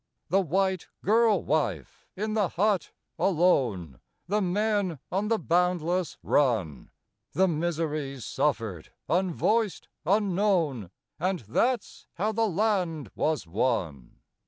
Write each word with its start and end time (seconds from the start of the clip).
The 0.29 0.41
white 0.41 0.87
girl 1.03 1.43
wife 1.43 2.07
in 2.15 2.33
the 2.33 2.49
hut 2.49 2.91
alone, 3.19 3.99
The 4.25 4.41
men 4.41 4.97
on 5.11 5.27
the 5.27 5.37
boundless 5.37 6.17
run, 6.23 6.89
The 7.33 7.47
miseries 7.47 8.25
suffered, 8.25 8.89
unvoiced, 9.07 9.89
unknown 10.03 10.89
And 11.19 11.41
that's 11.41 12.07
how 12.15 12.31
the 12.31 12.47
land 12.47 13.11
was 13.13 13.45
won. 13.45 14.15